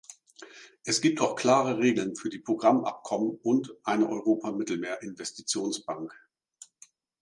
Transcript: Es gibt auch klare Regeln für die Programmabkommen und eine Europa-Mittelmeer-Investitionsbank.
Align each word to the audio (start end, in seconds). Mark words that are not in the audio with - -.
Es 0.83 0.99
gibt 1.01 1.21
auch 1.21 1.35
klare 1.35 1.77
Regeln 1.77 2.15
für 2.15 2.29
die 2.29 2.39
Programmabkommen 2.39 3.37
und 3.43 3.75
eine 3.83 4.09
Europa-Mittelmeer-Investitionsbank. 4.09 6.11